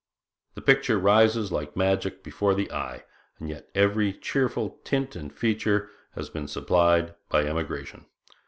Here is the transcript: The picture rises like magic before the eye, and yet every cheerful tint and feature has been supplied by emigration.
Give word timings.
The 0.55 0.61
picture 0.63 0.97
rises 0.97 1.51
like 1.51 1.75
magic 1.77 2.23
before 2.23 2.55
the 2.55 2.71
eye, 2.71 3.05
and 3.37 3.49
yet 3.49 3.69
every 3.75 4.11
cheerful 4.13 4.79
tint 4.83 5.15
and 5.15 5.31
feature 5.31 5.91
has 6.15 6.27
been 6.27 6.47
supplied 6.47 7.13
by 7.29 7.43
emigration. 7.45 8.07